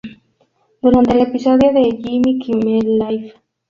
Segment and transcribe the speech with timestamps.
[0.81, 3.35] Durante un episodio de "Jimmy Kimmel Live!